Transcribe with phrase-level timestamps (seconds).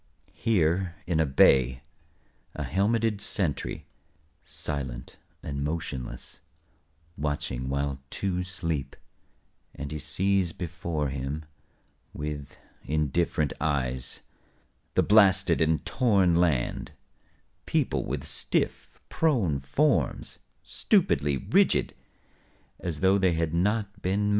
[0.33, 1.83] Here in a bay,
[2.55, 3.85] a helmeted sentry
[4.41, 6.39] Silent and motionless,
[7.17, 8.95] watching while two sleep,
[9.75, 11.45] And he sees before him
[12.13, 14.21] With indifferent eyes
[14.95, 16.93] the blasted and torn land
[17.67, 21.93] Peopled with stiff prone forms, stupidly rigid,
[22.79, 24.29] As tho' they had not been men.